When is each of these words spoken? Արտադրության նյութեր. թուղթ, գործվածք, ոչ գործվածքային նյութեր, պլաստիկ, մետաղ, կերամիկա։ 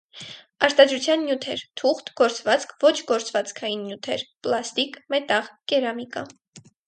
Արտադրության 0.67 1.19
նյութեր. 1.25 1.59
թուղթ, 1.81 2.09
գործվածք, 2.21 2.73
ոչ 2.87 2.93
գործվածքային 3.13 3.83
նյութեր, 3.89 4.25
պլաստիկ, 4.47 4.95
մետաղ, 5.17 5.53
կերամիկա։ 5.73 6.25